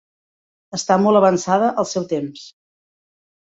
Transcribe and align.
Està 0.77 0.97
molt 1.01 1.19
avançada 1.19 1.69
al 1.83 1.89
seu 1.93 2.09
temps. 2.17 2.49